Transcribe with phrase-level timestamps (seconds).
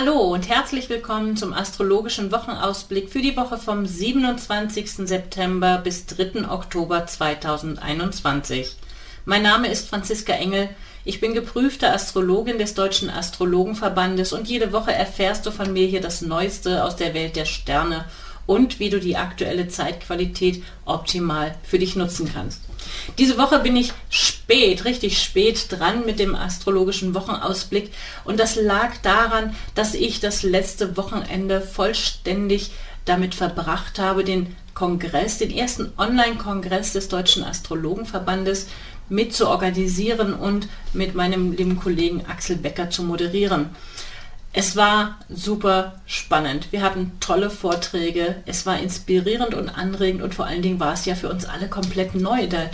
[0.00, 5.08] Hallo und herzlich willkommen zum astrologischen Wochenausblick für die Woche vom 27.
[5.08, 6.48] September bis 3.
[6.48, 8.76] Oktober 2021.
[9.24, 10.68] Mein Name ist Franziska Engel.
[11.04, 16.00] Ich bin geprüfte Astrologin des Deutschen Astrologenverbandes und jede Woche erfährst du von mir hier
[16.00, 18.04] das Neueste aus der Welt der Sterne
[18.48, 22.62] und wie du die aktuelle Zeitqualität optimal für dich nutzen kannst.
[23.18, 27.92] Diese Woche bin ich spät, richtig spät dran mit dem astrologischen Wochenausblick
[28.24, 32.70] und das lag daran, dass ich das letzte Wochenende vollständig
[33.04, 38.66] damit verbracht habe, den Kongress, den ersten Online-Kongress des Deutschen Astrologenverbandes
[39.10, 43.70] mit zu organisieren und mit meinem lieben Kollegen Axel Becker zu moderieren.
[44.52, 46.72] Es war super spannend.
[46.72, 48.36] Wir hatten tolle Vorträge.
[48.46, 51.68] Es war inspirierend und anregend und vor allen Dingen war es ja für uns alle
[51.68, 52.46] komplett neu.
[52.46, 52.70] Da,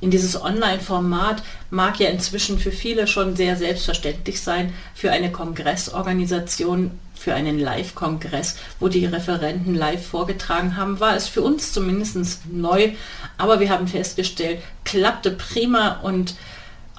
[0.00, 6.92] in dieses Online-Format mag ja inzwischen für viele schon sehr selbstverständlich sein, für eine Kongressorganisation,
[7.14, 12.92] für einen Live-Kongress, wo die Referenten live vorgetragen haben, war es für uns zumindest neu.
[13.36, 16.36] Aber wir haben festgestellt, klappte prima und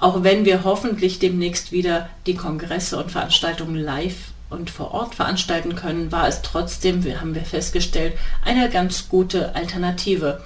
[0.00, 5.76] auch wenn wir hoffentlich demnächst wieder die Kongresse und Veranstaltungen live und vor Ort veranstalten
[5.76, 10.42] können, war es trotzdem, wir haben wir festgestellt, eine ganz gute Alternative.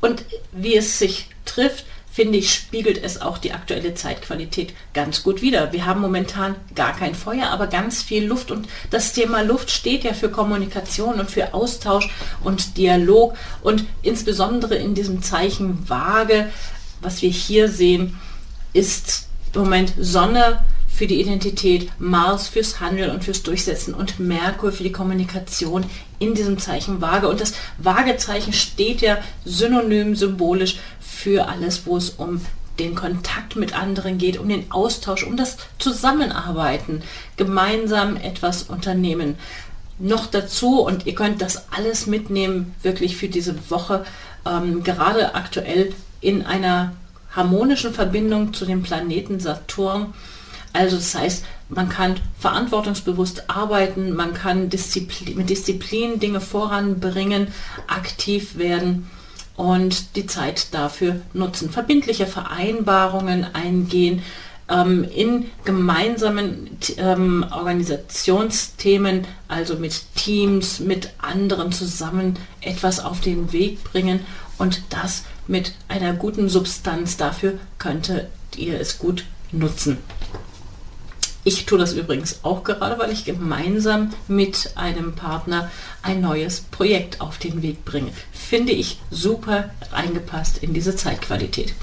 [0.00, 5.42] Und wie es sich trifft, finde ich, spiegelt es auch die aktuelle Zeitqualität ganz gut
[5.42, 5.72] wider.
[5.72, 8.52] Wir haben momentan gar kein Feuer, aber ganz viel Luft.
[8.52, 12.08] Und das Thema Luft steht ja für Kommunikation und für Austausch
[12.44, 13.34] und Dialog.
[13.62, 16.50] Und insbesondere in diesem Zeichen Waage,
[17.00, 18.16] was wir hier sehen,
[18.74, 20.60] ist im Moment Sonne
[20.94, 25.84] für die Identität, Mars fürs Handeln und fürs Durchsetzen und Merkur für die Kommunikation
[26.20, 27.28] in diesem Zeichen Waage.
[27.28, 32.40] Und das Waagezeichen steht ja synonym symbolisch für alles, wo es um
[32.78, 37.02] den Kontakt mit anderen geht, um den Austausch, um das Zusammenarbeiten,
[37.36, 39.36] gemeinsam etwas unternehmen.
[39.98, 44.04] Noch dazu, und ihr könnt das alles mitnehmen, wirklich für diese Woche,
[44.44, 46.94] ähm, gerade aktuell in einer
[47.34, 50.14] harmonischen Verbindung zu dem Planeten Saturn.
[50.72, 57.48] Also das heißt, man kann verantwortungsbewusst arbeiten, man kann Disziplin, mit Disziplin Dinge voranbringen,
[57.86, 59.08] aktiv werden
[59.56, 61.70] und die Zeit dafür nutzen.
[61.70, 64.22] Verbindliche Vereinbarungen eingehen,
[64.68, 73.84] ähm, in gemeinsamen ähm, Organisationsthemen, also mit Teams, mit anderen zusammen etwas auf den Weg
[73.84, 74.20] bringen
[74.58, 77.16] und das mit einer guten Substanz.
[77.16, 79.98] Dafür könntet ihr es gut nutzen.
[81.46, 85.70] Ich tue das übrigens auch gerade, weil ich gemeinsam mit einem Partner
[86.00, 88.12] ein neues Projekt auf den Weg bringe.
[88.32, 91.74] Finde ich super eingepasst in diese Zeitqualität.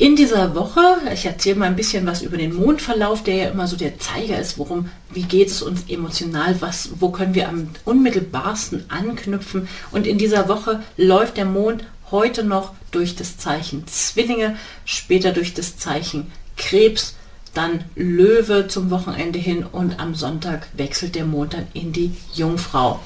[0.00, 0.80] In dieser Woche,
[1.12, 4.38] ich erzähle mal ein bisschen was über den Mondverlauf, der ja immer so der Zeiger
[4.38, 9.68] ist, worum, wie geht es uns emotional, was, wo können wir am unmittelbarsten anknüpfen.
[9.90, 15.52] Und in dieser Woche läuft der Mond heute noch durch das Zeichen Zwillinge, später durch
[15.52, 17.16] das Zeichen Krebs,
[17.52, 23.00] dann Löwe zum Wochenende hin und am Sonntag wechselt der Mond dann in die Jungfrau.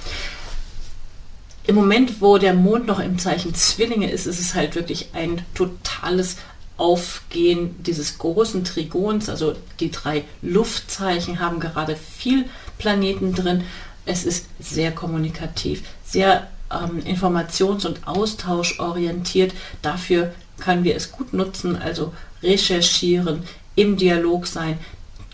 [1.64, 5.42] Im Moment, wo der Mond noch im Zeichen Zwillinge ist, ist es halt wirklich ein
[5.54, 6.36] totales
[6.82, 9.28] Aufgehen dieses großen Trigons.
[9.28, 13.62] Also die drei Luftzeichen haben gerade viel Planeten drin.
[14.04, 19.54] Es ist sehr kommunikativ, sehr ähm, informations- und austauschorientiert.
[19.80, 22.12] Dafür können wir es gut nutzen, also
[22.42, 23.44] recherchieren,
[23.76, 24.76] im Dialog sein,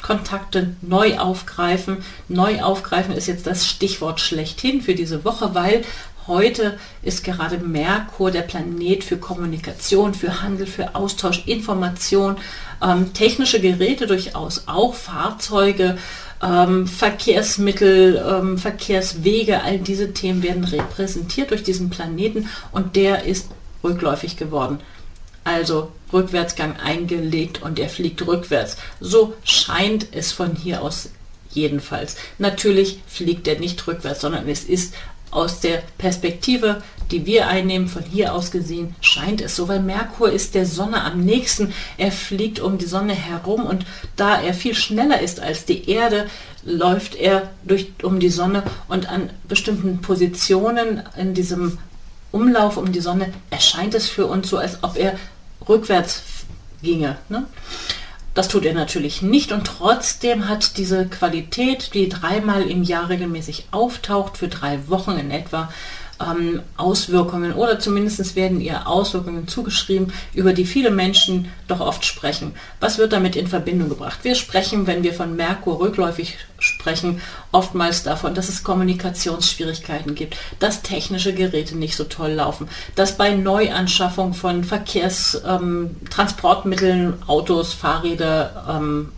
[0.03, 1.98] Kontakte neu aufgreifen.
[2.28, 5.84] Neu aufgreifen ist jetzt das Stichwort schlechthin für diese Woche, weil
[6.26, 12.36] heute ist gerade Merkur der Planet für Kommunikation, für Handel, für Austausch, Information,
[12.82, 15.98] ähm, technische Geräte durchaus auch, Fahrzeuge,
[16.42, 23.51] ähm, Verkehrsmittel, ähm, Verkehrswege, all diese Themen werden repräsentiert durch diesen Planeten und der ist
[23.83, 24.78] rückläufig geworden.
[25.44, 28.77] Also Rückwärtsgang eingelegt und er fliegt rückwärts.
[29.01, 31.10] So scheint es von hier aus
[31.51, 32.16] jedenfalls.
[32.39, 34.95] Natürlich fliegt er nicht rückwärts, sondern es ist
[35.31, 40.31] aus der Perspektive, die wir einnehmen, von hier aus gesehen, scheint es so, weil Merkur
[40.31, 41.72] ist der Sonne am nächsten.
[41.97, 43.84] Er fliegt um die Sonne herum und
[44.16, 46.27] da er viel schneller ist als die Erde,
[46.65, 51.78] läuft er durch, um die Sonne und an bestimmten Positionen in diesem
[52.31, 55.16] Umlauf um die Sonne erscheint es für uns so, als ob er
[55.68, 56.22] rückwärts
[56.82, 57.18] ginge.
[57.28, 57.47] Ne?
[58.34, 63.66] Das tut er natürlich nicht und trotzdem hat diese Qualität, die dreimal im Jahr regelmäßig
[63.72, 65.72] auftaucht, für drei Wochen in etwa,
[66.20, 72.54] ähm, Auswirkungen oder zumindest werden ihr Auswirkungen zugeschrieben, über die viele Menschen doch oft sprechen.
[72.80, 74.18] Was wird damit in Verbindung gebracht?
[74.22, 77.20] Wir sprechen, wenn wir von Merkur rückläufig sprechen,
[77.53, 83.34] oftmals davon, dass es Kommunikationsschwierigkeiten gibt, dass technische Geräte nicht so toll laufen, dass bei
[83.34, 89.12] Neuanschaffung von Verkehrstransportmitteln, ähm, Autos, Fahrräder, ähm,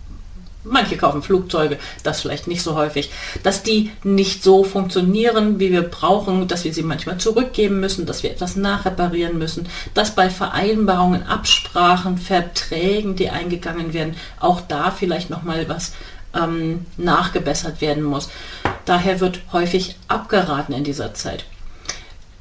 [0.63, 3.11] Manche kaufen Flugzeuge, das vielleicht nicht so häufig,
[3.43, 8.23] dass die nicht so funktionieren, wie wir brauchen, dass wir sie manchmal zurückgeben müssen, dass
[8.23, 15.31] wir etwas nachreparieren müssen, dass bei Vereinbarungen, Absprachen, Verträgen, die eingegangen werden, auch da vielleicht
[15.31, 15.93] noch mal was
[16.35, 18.29] ähm, nachgebessert werden muss.
[18.85, 21.45] Daher wird häufig abgeraten in dieser Zeit.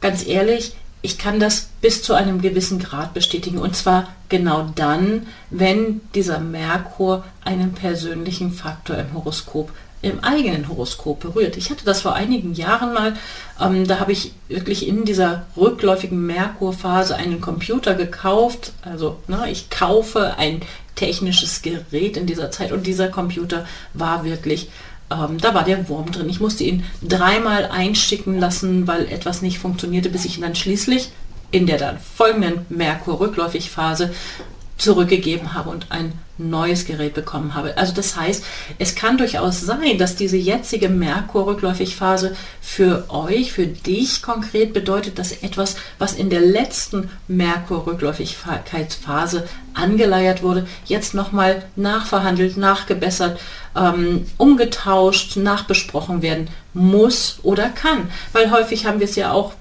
[0.01, 3.57] Ganz ehrlich, ich kann das bis zu einem gewissen Grad bestätigen.
[3.57, 11.19] Und zwar genau dann, wenn dieser Merkur einen persönlichen Faktor im Horoskop im eigenen Horoskop
[11.19, 11.57] berührt.
[11.57, 13.17] Ich hatte das vor einigen Jahren mal,
[13.59, 18.71] ähm, da habe ich wirklich in dieser rückläufigen Merkurphase einen Computer gekauft.
[18.81, 20.61] Also ne, ich kaufe ein
[20.95, 24.69] technisches Gerät in dieser Zeit und dieser Computer war wirklich
[25.11, 26.29] ähm, da war der Wurm drin.
[26.29, 31.09] Ich musste ihn dreimal einschicken lassen, weil etwas nicht funktionierte, bis ich ihn dann schließlich
[31.51, 34.13] in der dann folgenden Merkur-Rückläufig-Phase
[34.79, 37.77] zurückgegeben habe und ein neues Gerät bekommen habe.
[37.77, 38.43] Also das heißt,
[38.77, 45.33] es kann durchaus sein, dass diese jetzige Merkur-Rückläufig-Phase für euch, für dich konkret bedeutet, dass
[45.33, 53.37] etwas, was in der letzten Merkur-Rückläufigkeitsphase angeleiert wurde, jetzt nochmal nachverhandelt, nachgebessert,
[53.75, 58.09] ähm, umgetauscht, nachbesprochen werden muss oder kann.
[58.31, 59.53] Weil häufig haben wir es ja auch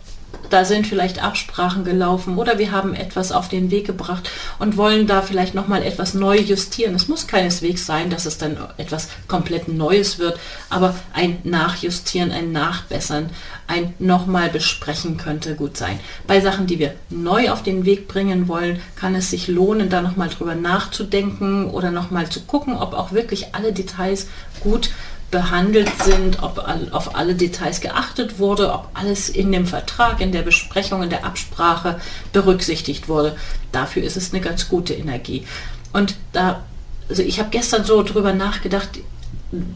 [0.50, 5.06] da sind vielleicht Absprachen gelaufen oder wir haben etwas auf den Weg gebracht und wollen
[5.06, 6.94] da vielleicht nochmal etwas neu justieren.
[6.94, 10.38] Es muss keineswegs sein, dass es dann etwas komplett Neues wird,
[10.70, 13.30] aber ein Nachjustieren, ein Nachbessern,
[13.66, 16.00] ein nochmal besprechen könnte gut sein.
[16.26, 20.00] Bei Sachen, die wir neu auf den Weg bringen wollen, kann es sich lohnen, da
[20.00, 24.28] nochmal drüber nachzudenken oder nochmal zu gucken, ob auch wirklich alle Details
[24.60, 24.90] gut
[25.30, 30.42] behandelt sind, ob auf alle Details geachtet wurde, ob alles in dem Vertrag, in der
[30.42, 32.00] Besprechung, in der Absprache
[32.32, 33.36] berücksichtigt wurde.
[33.70, 35.46] Dafür ist es eine ganz gute Energie.
[35.92, 36.62] Und da,
[37.08, 38.88] also ich habe gestern so drüber nachgedacht,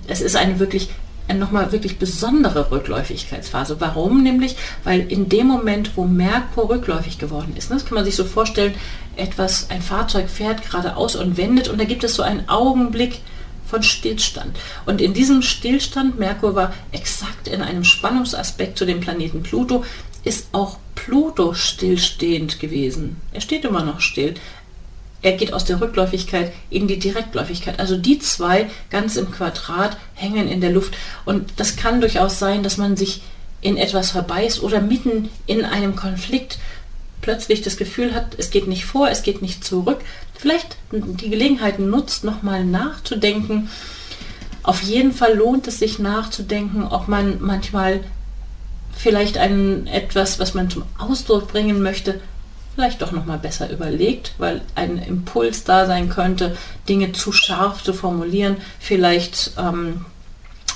[0.07, 0.91] es ist eine wirklich
[1.35, 3.81] nochmal wirklich besondere Rückläufigkeitsphase.
[3.81, 4.23] Warum?
[4.23, 8.17] Nämlich, weil in dem Moment, wo Merkur rückläufig geworden ist, ne, das kann man sich
[8.17, 8.75] so vorstellen,
[9.17, 13.21] etwas, ein Fahrzeug fährt geradeaus und wendet und da gibt es so einen Augenblick,
[13.73, 14.55] von Stillstand.
[14.85, 19.83] Und in diesem Stillstand, Merkur war exakt in einem Spannungsaspekt zu dem Planeten Pluto,
[20.25, 23.17] ist auch Pluto stillstehend gewesen.
[23.33, 24.35] Er steht immer noch still.
[25.23, 27.81] Er geht aus der Rückläufigkeit in die Direktläufigkeit.
[27.81, 30.95] Also die zwei ganz im Quadrat hängen in der Luft.
[31.25, 33.23] Und das kann durchaus sein, dass man sich
[33.63, 36.59] in etwas verbeißt oder mitten in einem Konflikt
[37.23, 40.01] plötzlich das Gefühl hat, es geht nicht vor, es geht nicht zurück,
[40.43, 43.71] vielleicht die Gelegenheit nutzt, nochmal nachzudenken.
[44.65, 48.01] Auf jeden Fall lohnt es sich nachzudenken, ob man manchmal
[48.93, 52.21] vielleicht ein etwas, was man zum Ausdruck bringen möchte,
[52.75, 56.57] vielleicht doch nochmal besser überlegt, weil ein Impuls da sein könnte,
[56.89, 60.05] Dinge zu scharf zu formulieren, vielleicht ähm,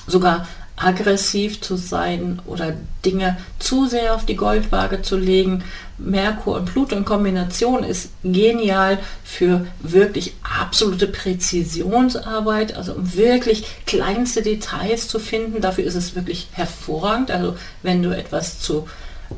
[0.07, 0.47] sogar
[0.77, 5.65] aggressiv zu sein oder Dinge zu sehr auf die Goldwaage zu legen.
[5.99, 14.43] Merkur und Pluto in Kombination ist genial für wirklich absolute Präzisionsarbeit, also um wirklich kleinste
[14.43, 15.63] Details zu finden.
[15.63, 17.31] Dafür ist es wirklich hervorragend.
[17.31, 18.87] Also wenn du etwas zu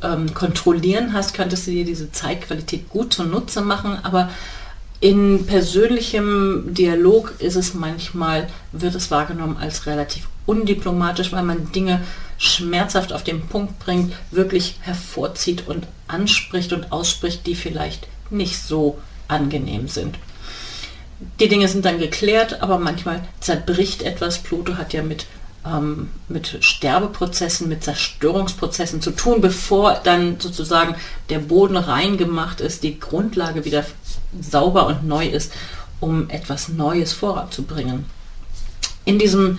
[0.02, 4.30] ähm, kontrollieren hast, könntest du dir diese Zeitqualität gut zunutze machen, aber
[5.00, 12.02] in persönlichem Dialog ist es manchmal, wird es wahrgenommen als relativ undiplomatisch, weil man Dinge
[12.36, 18.98] schmerzhaft auf den Punkt bringt, wirklich hervorzieht und anspricht und ausspricht, die vielleicht nicht so
[19.28, 20.16] angenehm sind.
[21.40, 24.38] Die Dinge sind dann geklärt, aber manchmal zerbricht etwas.
[24.38, 25.26] Pluto hat ja mit,
[25.66, 30.94] ähm, mit Sterbeprozessen, mit Zerstörungsprozessen zu tun, bevor dann sozusagen
[31.28, 33.84] der Boden rein gemacht ist, die Grundlage wieder
[34.40, 35.52] sauber und neu ist,
[36.00, 38.06] um etwas Neues voranzubringen.
[39.04, 39.58] In diesem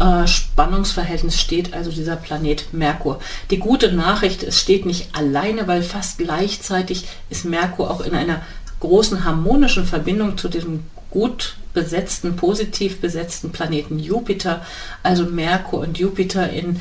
[0.00, 3.20] äh, Spannungsverhältnis steht also dieser Planet Merkur.
[3.50, 8.42] Die gute Nachricht, es steht nicht alleine, weil fast gleichzeitig ist Merkur auch in einer
[8.80, 14.64] großen harmonischen Verbindung zu diesem gut besetzten, positiv besetzten Planeten Jupiter.
[15.02, 16.78] Also Merkur und Jupiter in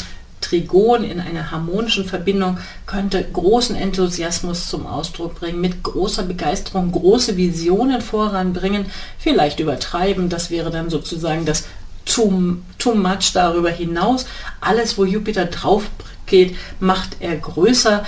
[0.48, 7.36] Trigon in einer harmonischen Verbindung könnte großen Enthusiasmus zum Ausdruck bringen, mit großer Begeisterung große
[7.36, 8.86] Visionen voranbringen,
[9.20, 11.66] vielleicht übertreiben, das wäre dann sozusagen das
[12.06, 14.26] too, too much darüber hinaus.
[14.62, 15.84] Alles, wo Jupiter drauf
[16.26, 18.06] geht, macht er größer.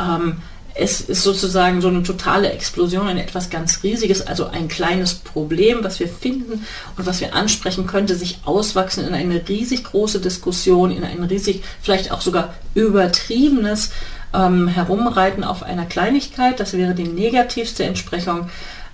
[0.00, 0.38] Ähm,
[0.78, 5.78] es ist sozusagen so eine totale Explosion in etwas ganz Riesiges, also ein kleines Problem,
[5.82, 6.64] was wir finden
[6.96, 11.62] und was wir ansprechen, könnte sich auswachsen in eine riesig große Diskussion, in ein riesig,
[11.80, 13.90] vielleicht auch sogar übertriebenes
[14.34, 16.60] ähm, Herumreiten auf einer Kleinigkeit.
[16.60, 18.50] Das wäre die negativste Entsprechung.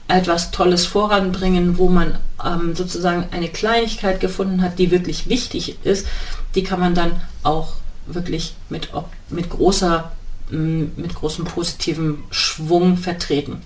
[0.09, 6.07] Etwas Tolles voranbringen, wo man ähm, sozusagen eine Kleinigkeit gefunden hat, die wirklich wichtig ist,
[6.55, 7.12] die kann man dann
[7.43, 7.75] auch
[8.07, 8.91] wirklich mit,
[9.31, 10.11] mit großer
[10.51, 13.63] mit großem positiven Schwung vertreten.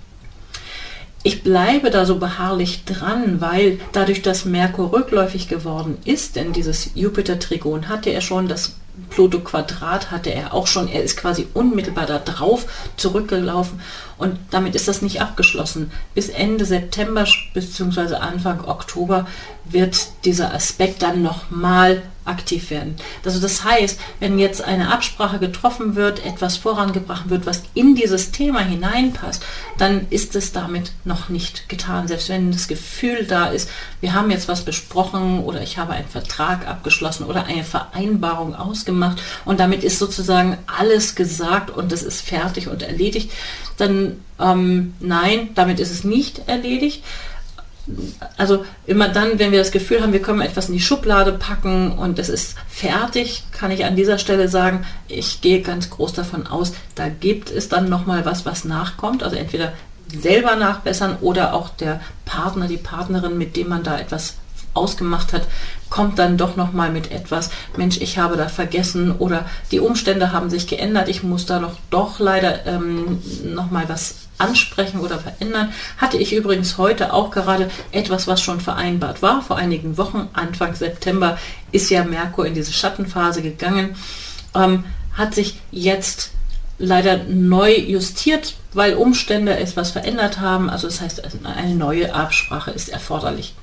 [1.23, 6.91] Ich bleibe da so beharrlich dran, weil dadurch, dass Merkur rückläufig geworden ist, denn dieses
[6.95, 8.75] Jupiter-Trigon hatte er schon, das
[9.09, 12.65] Pluto-Quadrat hatte er auch schon, er ist quasi unmittelbar da drauf
[12.97, 13.79] zurückgelaufen
[14.17, 15.91] und damit ist das nicht abgeschlossen.
[16.15, 18.15] Bis Ende September bzw.
[18.15, 19.27] Anfang Oktober
[19.65, 22.95] wird dieser Aspekt dann nochmal aktiv werden.
[23.23, 28.31] Also das heißt, wenn jetzt eine Absprache getroffen wird, etwas vorangebracht wird, was in dieses
[28.31, 29.43] Thema hineinpasst,
[29.77, 32.07] dann ist es damit noch nicht getan.
[32.07, 33.69] Selbst wenn das Gefühl da ist,
[34.01, 39.21] wir haben jetzt was besprochen oder ich habe einen Vertrag abgeschlossen oder eine Vereinbarung ausgemacht
[39.45, 43.31] und damit ist sozusagen alles gesagt und es ist fertig und erledigt,
[43.77, 47.03] dann ähm, nein, damit ist es nicht erledigt
[48.37, 51.91] also immer dann, wenn wir das Gefühl haben, wir können etwas in die Schublade packen
[51.91, 56.47] und es ist fertig, kann ich an dieser Stelle sagen, ich gehe ganz groß davon
[56.47, 59.23] aus, da gibt es dann nochmal was, was nachkommt.
[59.23, 59.73] Also entweder
[60.07, 64.35] selber nachbessern oder auch der Partner, die Partnerin, mit dem man da etwas
[64.77, 65.47] ausgemacht hat,
[65.89, 70.31] kommt dann doch noch mal mit etwas, Mensch, ich habe da vergessen oder die Umstände
[70.31, 75.17] haben sich geändert, ich muss da noch doch leider ähm, noch mal was ansprechen oder
[75.19, 75.71] verändern.
[75.97, 79.41] Hatte ich übrigens heute auch gerade etwas, was schon vereinbart war.
[79.41, 81.37] Vor einigen Wochen, Anfang September,
[81.71, 83.95] ist ja Merkur in diese Schattenphase gegangen,
[84.55, 86.31] ähm, hat sich jetzt
[86.79, 90.69] leider neu justiert, weil Umstände etwas verändert haben.
[90.69, 93.55] Also das heißt, eine neue Absprache ist erforderlich.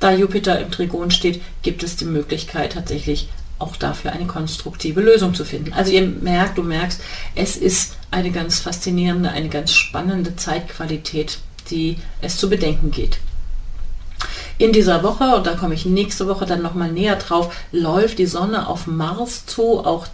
[0.00, 5.34] Da Jupiter im Trigon steht, gibt es die Möglichkeit tatsächlich auch dafür eine konstruktive Lösung
[5.34, 5.72] zu finden.
[5.72, 7.00] Also ihr merkt, du merkst,
[7.34, 11.38] es ist eine ganz faszinierende, eine ganz spannende Zeitqualität,
[11.70, 13.18] die es zu bedenken geht.
[14.58, 18.26] In dieser Woche, und da komme ich nächste Woche dann nochmal näher drauf, läuft die
[18.26, 20.08] Sonne auf Mars zu, auch,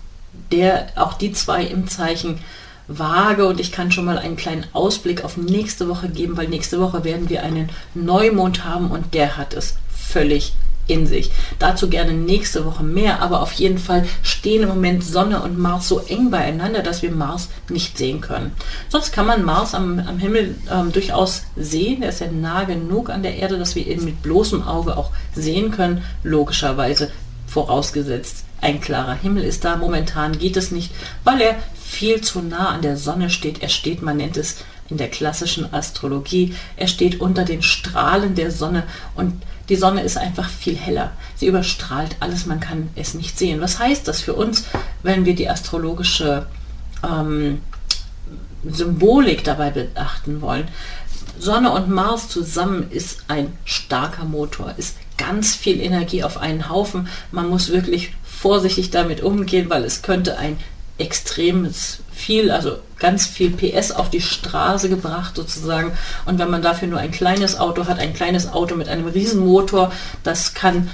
[0.53, 2.41] der, auch die zwei im Zeichen
[2.87, 6.81] Waage und ich kann schon mal einen kleinen Ausblick auf nächste Woche geben, weil nächste
[6.81, 10.55] Woche werden wir einen Neumond haben und der hat es völlig
[10.87, 11.31] in sich.
[11.59, 15.89] Dazu gerne nächste Woche mehr, aber auf jeden Fall stehen im Moment Sonne und Mars
[15.89, 18.53] so eng beieinander, dass wir Mars nicht sehen können.
[18.91, 22.03] Sonst kann man Mars am, am Himmel ähm, durchaus sehen.
[22.03, 25.11] Er ist ja nah genug an der Erde, dass wir ihn mit bloßem Auge auch
[25.35, 26.05] sehen können.
[26.23, 27.11] Logischerweise
[27.47, 29.77] vorausgesetzt, ein klarer Himmel ist da.
[29.77, 30.91] Momentan geht es nicht,
[31.23, 33.63] weil er viel zu nah an der Sonne steht.
[33.63, 34.57] Er steht, man nennt es
[34.89, 40.19] in der klassischen Astrologie, er steht unter den Strahlen der Sonne und die Sonne ist
[40.19, 41.13] einfach viel heller.
[41.37, 43.61] Sie überstrahlt alles, man kann es nicht sehen.
[43.61, 44.65] Was heißt das für uns,
[45.03, 46.47] wenn wir die astrologische
[47.03, 47.63] ähm,
[48.67, 50.69] Symbolik dabei beachten wollen?
[51.39, 57.09] Sonne und Mars zusammen ist ein starker Motor, ist ganz viel Energie auf einen Haufen.
[57.33, 58.13] Man muss wirklich
[58.45, 60.59] vorsichtig damit umgehen, weil es könnte ein
[60.99, 65.93] extremes viel, also ganz viel PS auf die Straße gebracht sozusagen.
[66.27, 69.93] Und wenn man dafür nur ein kleines Auto hat, ein kleines Auto mit einem Riesenmotor,
[70.25, 70.91] das kann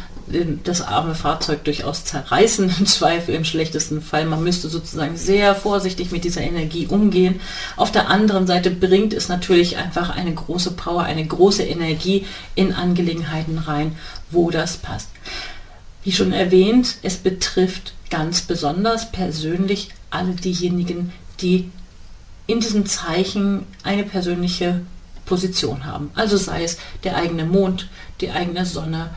[0.63, 4.27] das arme Fahrzeug durchaus zerreißen, im Zweifel im schlechtesten Fall.
[4.27, 7.41] Man müsste sozusagen sehr vorsichtig mit dieser Energie umgehen.
[7.77, 12.73] Auf der anderen Seite bringt es natürlich einfach eine große Power, eine große Energie in
[12.73, 13.97] Angelegenheiten rein,
[14.31, 15.09] wo das passt.
[16.03, 21.71] Wie schon erwähnt, es betrifft ganz besonders persönlich alle diejenigen, die
[22.47, 24.81] in diesem Zeichen eine persönliche
[25.27, 26.11] Position haben.
[26.15, 27.89] Also sei es der eigene Mond,
[28.21, 29.11] die eigene Sonne,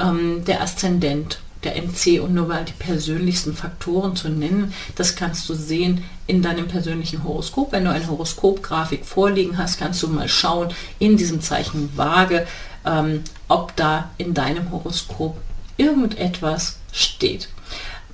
[0.00, 5.48] ähm, der Aszendent, der MC und nur mal die persönlichsten Faktoren zu nennen, das kannst
[5.48, 7.72] du sehen in deinem persönlichen Horoskop.
[7.72, 12.46] Wenn du eine Horoskopgrafik vorliegen hast, kannst du mal schauen in diesem Zeichen Waage,
[12.86, 15.36] ähm, ob da in deinem Horoskop
[15.78, 17.48] irgendetwas steht.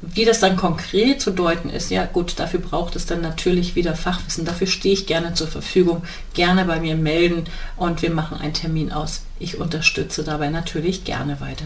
[0.01, 3.97] Wie das dann konkret zu deuten ist, ja gut, dafür braucht es dann natürlich wieder
[3.97, 4.45] Fachwissen.
[4.45, 6.03] Dafür stehe ich gerne zur Verfügung.
[6.35, 7.45] Gerne bei mir melden
[7.77, 9.23] und wir machen einen Termin aus.
[9.39, 11.65] Ich unterstütze dabei natürlich gerne weiter.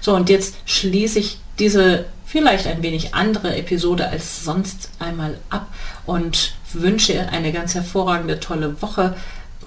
[0.00, 5.68] So, und jetzt schließe ich diese vielleicht ein wenig andere Episode als sonst einmal ab
[6.06, 9.16] und wünsche eine ganz hervorragende, tolle Woche.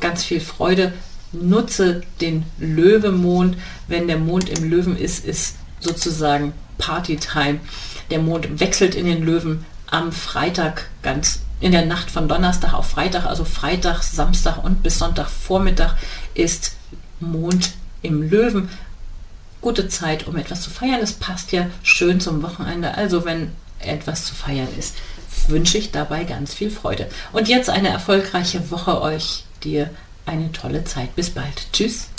[0.01, 0.93] Ganz viel Freude.
[1.31, 3.57] Nutze den Löwemond.
[3.87, 7.59] Wenn der Mond im Löwen ist, ist sozusagen Partytime.
[8.09, 12.87] Der Mond wechselt in den Löwen am Freitag ganz in der Nacht von Donnerstag auf
[12.87, 15.95] Freitag, also Freitag, Samstag und bis Sonntagvormittag
[16.35, 16.75] ist
[17.19, 18.69] Mond im Löwen.
[19.61, 21.01] Gute Zeit, um etwas zu feiern.
[21.01, 22.95] Es passt ja schön zum Wochenende.
[22.95, 24.95] Also wenn etwas zu feiern ist,
[25.47, 27.09] wünsche ich dabei ganz viel Freude.
[27.33, 29.89] Und jetzt eine erfolgreiche Woche euch, dir
[30.27, 31.15] eine tolle Zeit.
[31.15, 31.71] Bis bald.
[31.73, 32.09] Tschüss.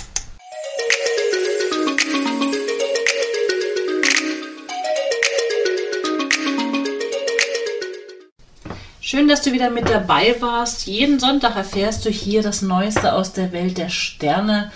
[9.00, 10.86] Schön, dass du wieder mit dabei warst.
[10.86, 14.70] Jeden Sonntag erfährst du hier das Neueste aus der Welt der Sterne.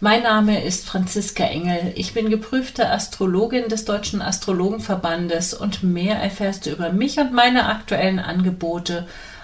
[0.00, 1.92] Mein Name ist Franziska Engel.
[1.94, 7.66] Ich bin geprüfte Astrologin des Deutschen Astrologenverbandes und mehr erfährst du über mich und meine
[7.66, 9.06] aktuellen Angebote